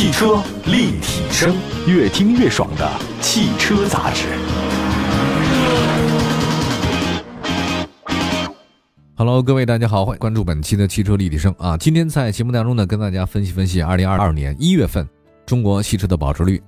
[0.00, 1.54] 汽车立体声，
[1.86, 4.28] 越听越爽的汽车杂志。
[9.14, 11.76] Hello，各位大家好，欢迎关注本期的汽车立体声啊。
[11.76, 15.06] 今天在节目当中呢，跟大家分析分析2022年一月份
[15.44, 16.62] 中国汽车的保值率。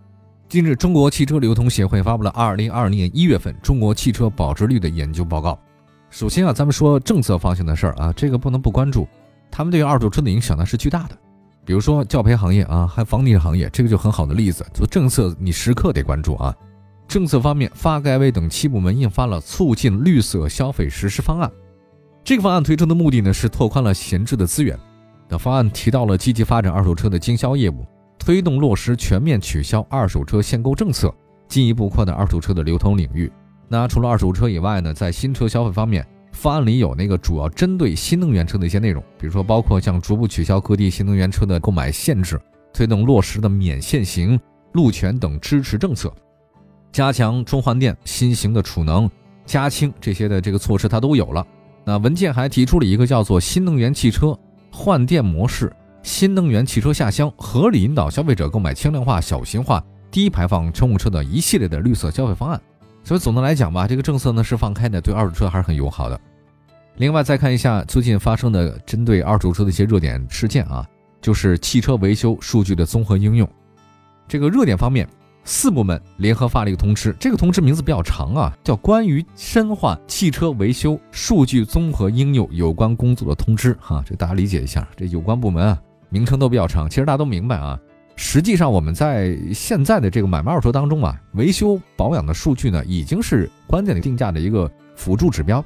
[0.46, 5.58] 近日，中国汽车流通协会发布了2022年一月份中国汽车保值率的研究报告。
[6.10, 9.08] 首先啊，咱们说政策方向的事儿啊，这个不能不关注，
[9.50, 11.16] 他们对于二手车的影响呢是巨大的。
[11.64, 14.66] 比如说教培行业啊，还房地产行业，这个就很好的例子。
[14.74, 16.54] 做政策，你时刻得关注啊。
[17.06, 21.50] 政策方面，发改委等七部门印发了促进绿色消费实施方案。
[22.24, 24.78] 这个方案推出的目的呢，是拓宽了闲置的资源。
[25.28, 27.86] 那方案提到了积极发展二手车的经销业务，
[28.18, 31.14] 推动落实全面取消二手车限购政策，
[31.48, 33.30] 进一步扩大二手车的流通领域。
[33.68, 42.40] 那除了二手车以外呢，在新车消费方面，方案里有那个主要针对新能源车的一些内容，比如说包括像逐步取消各地新能源车的购买限制，
[42.72, 44.40] 推动落实的免限行、
[44.72, 46.12] 路权等支持政策，
[46.90, 49.08] 加强充换电、新型的储能、
[49.46, 51.46] 加氢这些的这个措施，它都有了。
[51.84, 54.36] 那文件还提出了一个叫做“新能源汽车
[54.70, 55.70] 换电模式，
[56.02, 62.60] 新能源汽车下乡，合理引导消费者购买轻量化、小型化、低排放乘用车”的一系列的绿色消费方案。
[63.04, 66.20] 所以总的来讲吧，这个政策呢是放开的，对二手车还是很友好的。
[66.96, 70.86] 另外再看一下最近发生的针对二手车的一些热点事件啊，
[71.20, 73.48] 就是汽车维修数据的综合应用。
[74.28, 75.08] 这个热点方面。
[75.44, 85.76] 四部门联合发了一个通知，这个通知名字比较长啊，叫《关于深化汽车维修数据综合应用有关工作的通知》哈，这大家理解一下，这有关部门啊
[86.10, 87.76] 名称都比较长，其实大家都明白啊。
[88.24, 95.62] 实际上我们在现在的这个买卖二手车当中啊，维修保养的数据呢，已经是关键的定价的一个辅助指标。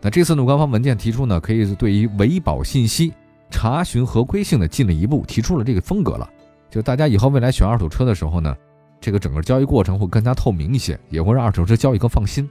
[0.00, 3.12] 那这次呢，官方文件提出呢，可以对于维保信息
[3.50, 6.26] 查询合规性的进了一步，提出了这个风格了，
[6.70, 8.56] 就大家以后未来选二手车的时候呢。
[8.98, 12.48] 这个整个交易过程会更加透明一些，也会让二手车交易更放心。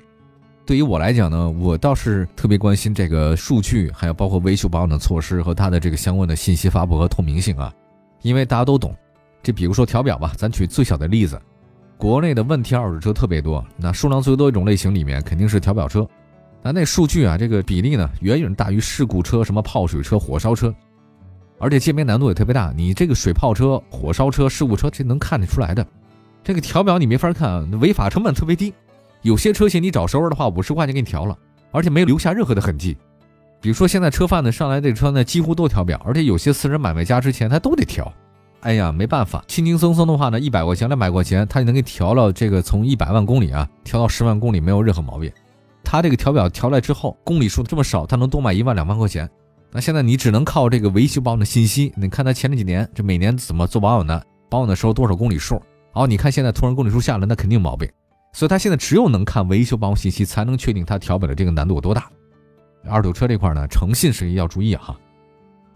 [0.66, 7.74] 对于我来讲呢，我倒是特别关心这个数据，还有包括维修保养的措施和它的这个相关的信息发布和透明性啊。
[8.22, 8.96] 因为大家都懂，
[9.44, 11.40] 这比如说调表吧，咱举最小的例子，
[11.98, 16.08] 国内的问题二手车特别多，那数量最多一种类型里面肯定是调表车，
[16.62, 20.74] 那那数据啊，这个比例呢远远大于事故车、什么泡水车、火烧车，
[21.58, 22.74] 而且鉴别难度也特别大。
[22.76, 25.86] 你这个水泡车、火烧车、事故车，这能看得出来的。
[26.44, 28.74] 这个调表你没法看，违法成本特别低。
[29.22, 31.38] 有些车型你找熟人的话，五十块钱给你调了，
[31.72, 32.98] 而且没有留下任何的痕迹。
[33.60, 38.12] 比如说现在车贩子上来这车呢，几乎都调表，而且有些私人买卖家之前他都得调。
[38.62, 42.32] 哎呀，没办法，轻轻松松的话呢，一百块钱、两百块钱，他就能给调了。
[42.32, 45.32] 这个从一百万公里啊调到十万公里没有任何毛病。
[45.84, 49.28] 他这个调表调来之后，公里数这么少，他能多卖一万两万块钱。
[49.72, 55.62] 那现在你只能靠这个维修保养的信息，你看他前几年这每年怎么做保养的，保养的时候多少公里数。
[55.94, 57.90] 哦，你看现在突然公里数下来，那肯定毛病，
[58.32, 62.08] 所以他现在只有能看维修保养信息，才能确定他调表的这个难度有多大。
[62.88, 64.96] 二手车这块呢，诚信是一要注意哈。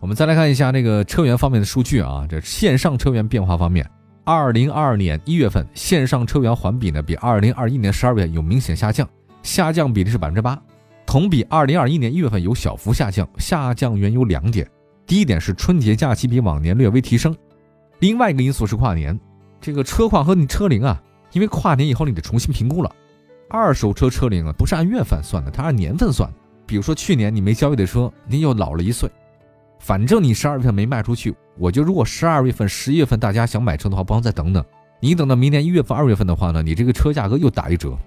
[0.05, 3.89] 我们再来看一下这个车源方面的数据啊，这线上车源变化方面，
[4.23, 9.09] 二零二二年一月份线上车源环比呢，比二零二一年十二月有明显下降，
[9.41, 10.61] 下降比例是百分之八，
[11.07, 14.69] 同比二零二一年一月份有小幅下降，下降原有两点，
[15.07, 17.35] 第一点是春节假期比往年略微提升，
[17.97, 19.19] 另外一个因素是跨年。
[19.59, 21.01] 这个车况和你车龄啊，
[21.31, 22.95] 因为跨年以后你得重新评估了。
[23.49, 26.31] 二手车车龄啊，不是按月份算的，它按年份算。
[26.67, 29.09] 比如说去年你没交易的车，您又老了一岁。
[29.79, 34.63] 反正你十二月份没卖出去，我就如果十二月份、十一月份大家想买车的话，不妨再等等。
[34.99, 37.97] 你等到明年一月份、二月份的话呢，你这个车价格又打一折。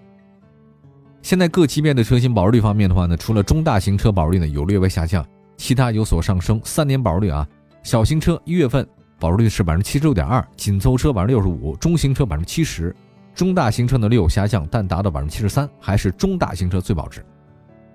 [1.22, 6.60] 现在各级别的车型保值率方面的话呢，除了中大型车保值率呢有略微下降，其他有所上升。
[6.64, 7.46] 三年保值率啊，
[7.82, 8.86] 小型车一月份。
[9.20, 12.94] 保值率是百分之七十六点二，紧凑车百分之六十五，中型车百分之七十，
[13.34, 17.20] 中大型车呢略有下降，但达到百分之七十三，还是中大型车最保值。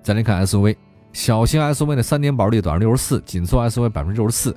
[0.01, 0.75] 再来看 SUV，
[1.13, 4.55] 小型 SUV 的三年保值率百分之六十四，紧凑 SUV 百分之六十四，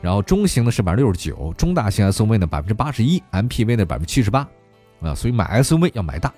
[0.00, 4.48] 然后中型的是百分之六十九，中大型 SUV 呢百分之八十一，MPV 呢百分之七十八。
[5.00, 6.34] 啊，所以买 SUV 要买大，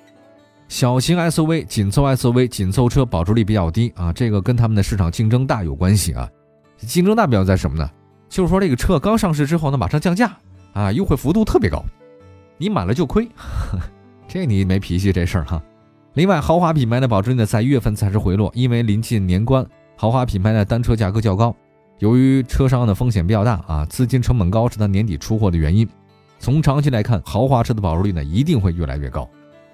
[0.69, 6.29] 小型 SUV、紧凑 SUV、紧凑车保值率比较低啊，这个跟他们的市场竞争大有关系啊。
[6.77, 7.91] 竞争大表在什么呢？
[8.29, 10.37] 就是说，这个车刚上市之后呢，马上降价
[10.75, 11.83] 啊，优惠幅度特别高，
[12.59, 13.27] 你买了就亏，
[14.29, 15.63] 这你没脾气这事儿哈。
[16.15, 19.65] 另外，豪华品牌的保值率呢，在一月份才是回落，因为临近年关，
[19.97, 21.55] 豪华品牌的单车价格较高，
[22.01, 25.89] 由于车商的风险比较大啊，资金成本高是它年底出货的原因。
[26.41, 29.29] 从长期来看，豪华车的保值率呢一定会越来越高。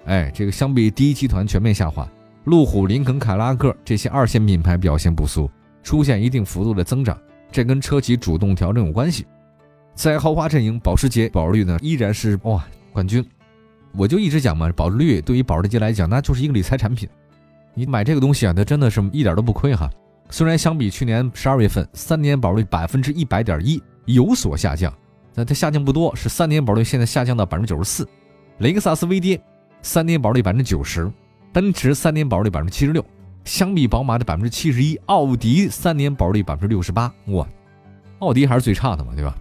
[0.05, 2.07] 哎，这个相比第一集团全面下滑，
[2.43, 5.49] 路虎、林肯、凯拉克这些二线品牌表现不俗，
[5.81, 7.17] 出现一定幅度的增长。
[7.51, 9.25] 这跟车企主动调整有关系。
[9.95, 12.63] 在豪华阵营，保时捷保值率呢依然是哇
[12.93, 13.25] 冠军。
[13.97, 17.09] 我就一直讲嘛，保值率对于保时捷来讲，那就是一个理财产品。
[17.73, 19.89] 你买这个东西啊，它真的是一点都不亏哈。
[20.29, 24.93] 虽然相比去年十二月份，三年保值率百分之一百点一有所下降，
[25.33, 28.07] 但它下降不多，是三年保值率现在下降到百分之九十四。
[28.59, 29.41] 雷克萨斯微跌，
[29.81, 31.11] 三年保值率百分之九十，
[31.51, 33.03] 奔驰三年保值率百分之七十六，
[33.45, 37.11] 相比宝马的百分之七十一，奥迪三年保值率百分之六十八。
[37.27, 37.47] 哇，
[38.19, 39.35] 奥迪还是最差的嘛，对吧？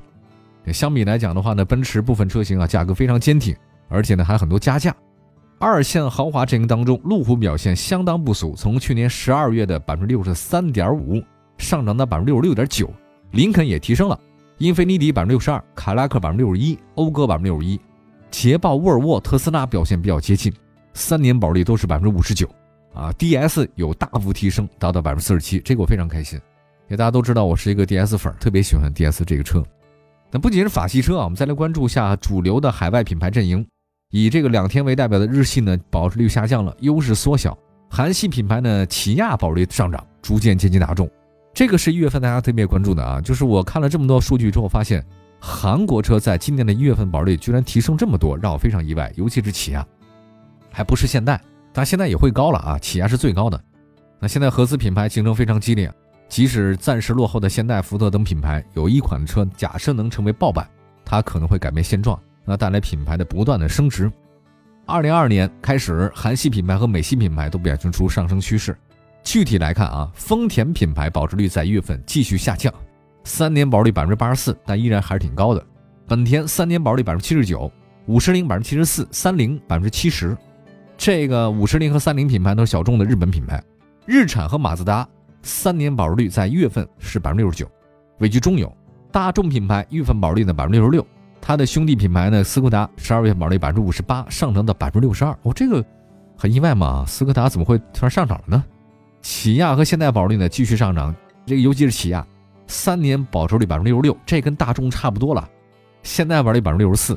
[0.72, 3.54] 相比来讲的话呢，奔驰部分车型啊价格非常坚挺。
[3.88, 4.94] 而且呢，还很多加价。
[5.58, 11.22] 二线豪华阵营当中，路虎表现相当不俗，从去年十二月的百分之六十三点五
[11.56, 12.90] 上涨到百分之六十六点九。
[13.30, 14.18] 林肯也提升了，
[14.58, 17.80] 英菲尼迪百分之六十二，凯拉克百分之六十一，讴歌百分之六十一，
[18.30, 20.52] 捷豹、沃尔沃、特斯拉表现比较接近，
[20.92, 22.48] 三年保利都是百分之五十九。
[22.92, 26.40] 啊，DS 有大幅提升，达到百分之四十七，这个我非常开心。
[26.88, 29.62] 也大家都知道，我是一个 DS 粉，特别喜欢 DS 这个车。
[30.30, 33.66] 那不仅是法系车啊，我们再来关注一下主流的海外品牌阵营。
[34.10, 37.56] 以这个两天为代表的日系呢，保值率下降了，优势缩小。
[37.90, 41.10] 韩系品牌呢，起亚保值率上涨，逐渐接近大众。
[41.52, 43.20] 这个是一月份大家特别关注的啊。
[43.20, 45.04] 就是我看了这么多数据之后，发现
[45.40, 49.12] 韩国车在今年的一月份保值率居然提升这么多，让我非常意外。
[49.16, 49.84] 尤其是起亚，
[50.70, 51.40] 还不是现代，
[51.72, 52.78] 但现在也会高了啊。
[52.78, 53.60] 起亚是最高的。
[54.20, 55.92] 那现在合资品牌竞争非常激烈，
[56.28, 60.68] 即使暂时落后的现代、福特等品牌，有一款车假设能成为爆版，
[61.04, 62.18] 它可能会改变现状。
[62.46, 64.10] 那带来品牌的不断的升值。
[64.86, 68.74] 二零二二年开始，韩系品牌和美系品牌都表现出上升趋势。
[69.24, 72.72] 具体来看啊，丰田品牌保值率在一月份继续下降，
[73.24, 75.66] 三年保值率百分之八十四，但依然还是挺高的。
[76.06, 77.70] 本田三年保值率百分之七十九，
[78.06, 80.36] 五十铃百分之七十四，三菱百分之七十。
[80.96, 83.60] 这个五十铃和三菱品牌都是小众的日本品牌。
[84.06, 85.06] 日产和马自达
[85.42, 87.68] 三年保值率在一月份是百分之六十九，
[88.18, 88.72] 位居中游。
[89.10, 91.04] 大众品牌一月份保值率呢百分之六十六。
[91.46, 95.30] 它的兄弟品牌呢，斯柯达十二月保率百分之五十八，上涨到百分之六十二。
[95.42, 95.84] 哦，这个
[96.36, 97.04] 很意外嘛？
[97.06, 98.64] 斯柯达怎么会突然上涨了呢？
[99.22, 101.14] 起亚和现代保值率呢继续上涨，
[101.46, 102.26] 这个尤其是起亚，
[102.66, 105.48] 三年保值率百分之六十六，这跟大众差不多了。
[106.02, 107.16] 现代保率百分之六十四，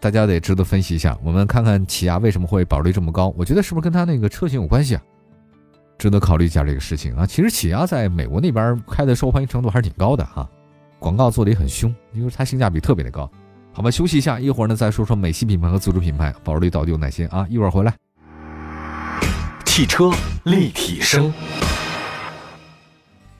[0.00, 1.14] 大家得值得分析一下。
[1.22, 3.28] 我们看看起亚为什么会保值率这么高？
[3.36, 5.02] 我觉得是不是跟它那个车型有关系啊？
[5.98, 7.26] 值得考虑一下这个事情啊。
[7.26, 10.48] 其实起亚在美国那边开的受欢迎程度还是挺高的哈，
[10.98, 13.30] 广告做的也很凶，因为它性价比特别的高。
[13.72, 17.46] 好吧，休息一下，一会儿呢再说说美系品牌和自主品牌保值率到底有哪些啊？
[17.48, 17.94] 一会儿回来。
[19.64, 20.10] 汽车
[20.44, 21.32] 立体声，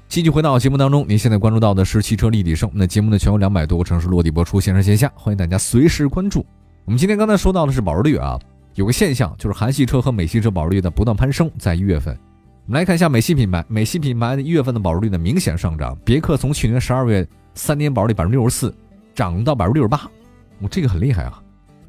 [0.08, 2.70] 继续回到节目当中，您现在关注到的是汽车立体声。
[2.72, 6.46] 那节目呢，全国两百多个城市落地播出，线上线下，欢迎大家随时关注。
[6.84, 8.38] 我们今天刚才说到的是保值率啊，
[8.76, 12.16] 有个现象就是韩系车和美系车保值率的不断攀升，在一月份，
[12.66, 18.74] 我们来看一下美系品牌，美系品牌的一月份的保值率呢明显上涨，别克从去年十二月三年保值率百分之六十四
[19.14, 20.08] 涨到百分之六十八。
[20.60, 21.42] 我这个很厉害啊！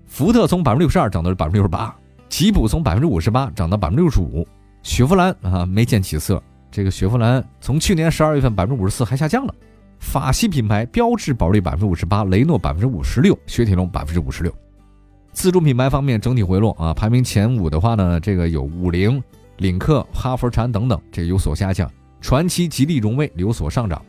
[0.07, 1.95] 福特从百分之六十二涨到了百分之六十八，
[2.29, 4.47] 吉普从百分之五十八涨到百分之六十五，
[4.83, 6.41] 雪佛兰啊没见起色。
[6.71, 9.53] 这个雪佛兰从去年十二月份百分之五十四还下降了。
[9.99, 14.53] 法系品牌标致保值率百分之五十八，雷诺百分之五十六，雪铁龙百分之五十六。
[15.31, 19.21] 自主品牌方面整体回落啊，排名前五的话呢，这个有五菱、
[19.57, 21.89] 领克、哈弗禅等等，这有所下降。
[22.19, 24.01] 传祺、吉利、荣威有所上涨。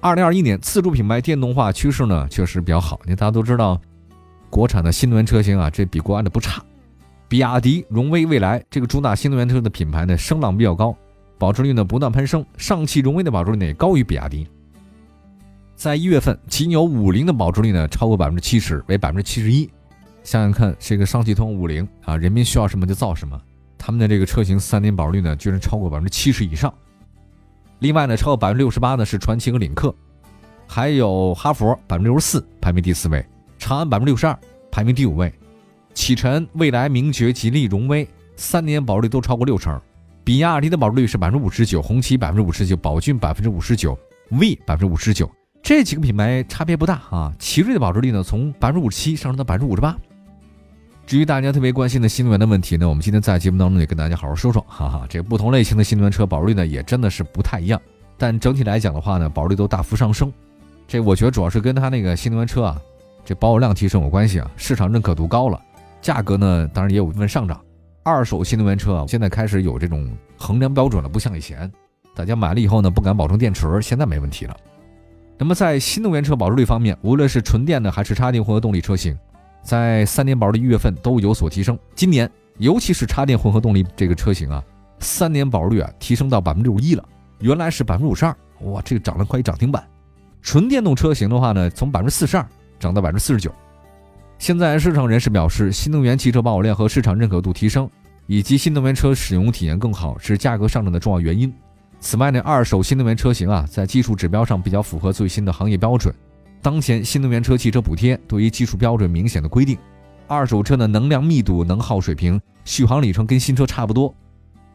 [0.00, 3.80] 二零二一年自主品牌电动化趋势呢确实比较好，因为大家都知道。
[4.52, 6.62] 国产的新能源车型啊，这比国外的不差。
[7.26, 10.94] 比亚迪、荣威、蔚来这个主打新能源车的品牌呢，声浪比较高，
[11.38, 12.44] 保值率呢不断攀升。
[12.58, 14.46] 上汽、荣威的保值率呢也高于比亚迪。
[15.74, 19.64] 在一月份，吉牛五菱的保值率呢超过百分之七十，为百分之七十一。
[20.22, 23.40] 想想看，这个上汽通五菱啊，人民需要什么就造什么，
[23.78, 26.70] 他们的这个车型三年保值率呢居然超过百分之七十以上。
[27.78, 29.94] 另外呢，超过百分之六十八的是传祺和领克，
[30.68, 33.24] 还有哈弗百分之六十四，排名第四位。
[33.62, 34.36] 长安百分之六十二，
[34.72, 35.30] 排名第五位；
[35.94, 39.80] 启辰、蔚来、名爵、吉利、荣威三年保值率都超过六成。
[40.24, 43.96] 比亚迪的保值率是百分之五十九，红旗百分之五十九，宝骏百分之五十九
[44.30, 45.30] ，V 百分之五十九。
[45.62, 47.32] 这几个品牌差别不大啊。
[47.38, 49.96] 奇瑞的保值率呢，从百分之五十七上升到百分之五十八。
[51.06, 55.06] 至于大家特别关心的新能源的问题呢，我们今天在节目当中也跟大家好好说说，哈哈。
[55.08, 57.80] 这个不同类型的新能源车保值率呢，也真的是不太一样。
[58.18, 60.32] 但整体来讲的话呢，保值率都大幅上升。
[60.88, 62.82] 这我觉得主要是跟它那个新能源车啊。
[63.24, 65.60] 这保有量提升有关系啊，市场认可度高了，
[66.00, 67.60] 价格呢当然也有部分上涨。
[68.04, 71.70] 二手新能源车啊，现在开始有这种衡量标准了，不像以前，
[72.16, 74.56] 大家买了以后呢不敢保证电池，现在没问题了。
[75.38, 79.16] 那么在新能源车保值率方面，无论是纯电的还是插电混合动力车型，
[79.62, 81.78] 在三年保值率一月份都有所提升。
[81.94, 84.62] 今年尤其是插电混合动力这个车型啊，
[84.98, 87.04] 三年保值率啊提升到百分之六十一了，
[87.38, 89.82] 原来是百分之五十二，哇，这个涨了快一涨停板。
[90.42, 92.44] 纯电动车型的话呢，从百分之四十二。
[92.82, 93.54] 涨到百分之四十九。
[94.38, 97.88] 现在市场人士表示，新能源汽车保有量和市场认可度提升，
[98.26, 101.52] 以及新能源车使用体验更好，是价格上涨的重要原因。
[102.00, 106.12] 此外呢，二手新能源车型啊，在技术指标上比较符合最新的行业标准。
[106.60, 109.78] 当前新能源车汽车补贴对于技术标准明显的规定，
[110.26, 114.12] 二手车的能量密度、能耗水平、续航里程跟新车差不多。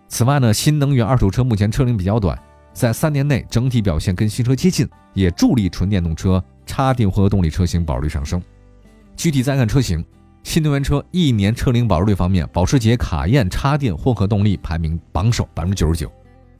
[0.08, 2.38] 此外呢，新能源二手车目前车龄比较短。
[2.72, 8.40] 在三年内整体表现跟新车接近，也助力纯电动车、插电混合动力车型保值率上升。
[9.16, 10.06] 具体再看车型，
[10.44, 16.12] 新能源车一年车龄保值率方面，保时捷卡宴插电混合动力排名榜首，百分之九十九。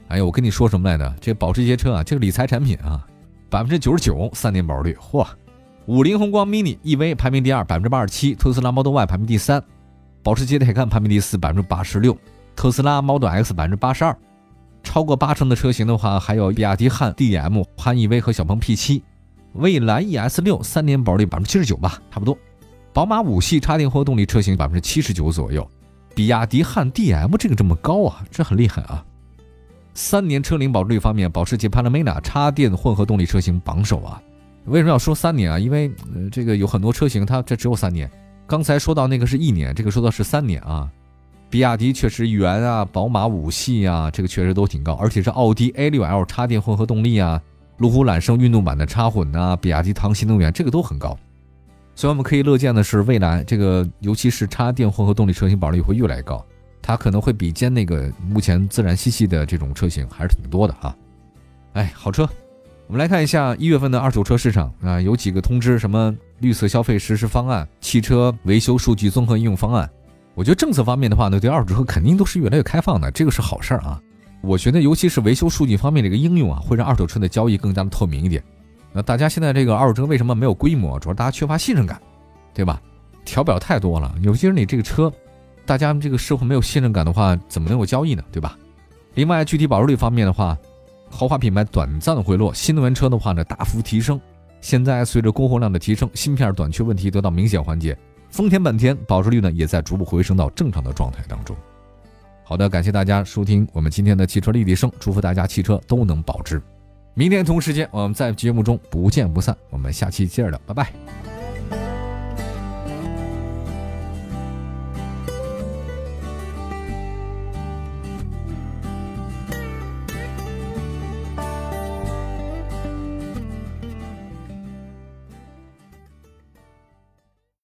[0.08, 1.16] 哎呀，我跟你说什么来着？
[1.22, 3.06] 这保时捷车啊，这个理财产品啊，
[3.50, 5.28] 百分之九十九三年保值率，嚯！
[5.86, 9.64] 五菱宏光 mini EV 排名第二，百分之八十七；特斯拉 Model Y 排名第三，
[10.24, 12.14] 保时捷 Taycan 排名第四，百分之八十六；
[12.56, 14.18] 特斯拉 Model X 百分之八十二。
[14.84, 19.02] 超过八成的车型的话，还有比亚迪汉 DM、汉 EV 和小鹏 P7，
[19.54, 22.38] 蔚来 ES 六三年保值率百分之七十九吧，差不多。
[22.94, 25.70] 宝马五系插电混合动力车型百分之七十九左右，
[26.16, 29.04] 比亚迪汉 DM 这个这么高啊，这很厉害啊。
[29.94, 34.22] 三年车龄保值率方面，保时捷 Panamera 插电混合动力车型榜首啊。
[34.66, 35.58] 为什么要说三年啊？
[35.58, 35.92] 因为，
[36.32, 38.10] 这个有很多车型它这只有三年。
[38.46, 40.90] 刚才说到那个是一年，这个说到是三年啊。
[41.50, 47.42] 比亚迪确实元啊，宝马五系啊，这个确实都挺高，而且是奥迪 A6L 插电混合动力啊，
[47.78, 51.18] 路虎揽胜运动版的插混啊，比亚迪唐新能源这个都很高。
[51.96, 56.46] 所以我们可以乐见的是，未来这个尤其是插电混合动力车型保值率会越来越高，
[56.82, 60.96] 它可能会比肩那个目前自然吸气的这种车型还是挺多的啊。
[61.74, 62.30] 哎，好车，
[62.86, 69.90] 我们来看一下一月份的二手车市场啊，有几个通知，什么绿色消费实施方案、汽车维修数据综合应用方案。
[70.36, 74.00] 我觉得政策方面的话呢，对二手车肯定都是越来越开放的，这个是好事儿啊。
[74.48, 78.42] 我觉得尤其是维修数据方面这个应用啊，会让二手车的交易更加的透明一点。
[78.94, 80.98] 那大家现在这个二手车为什么没有规模？
[80.98, 82.02] 主要大家缺乏信任感，
[82.54, 82.82] 对吧？
[83.26, 85.12] 调表太多了，尤其是你这个车，
[85.66, 88.24] 大家这个社会没有信任感的话，怎么能有交易呢？
[88.32, 88.58] 对吧？
[89.16, 90.58] 另外，具体保值率方面的话，
[91.10, 94.20] 豪华品牌短暂的回落，新能源车的话呢大幅提升。
[94.62, 97.98] 现在随着供货量的提升，芯片短缺问题得到明显缓解。
[98.30, 101.56] 丰田、本田保值率呢，也在逐步回升到正常的状态当中。
[102.48, 106.62] 好的，感谢大家收听我们今天的汽车立体声，祝福大家汽车都能保值。
[107.14, 109.54] 明天同时间，我们在节目中不见不散。
[109.70, 111.37] 我们下期接着聊，拜拜。